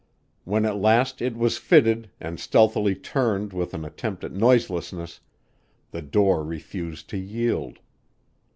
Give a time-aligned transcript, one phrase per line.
[0.45, 5.19] When at last it was fitted and stealthily turned with an attempt at noiselessness,
[5.91, 7.77] the door refused to yield.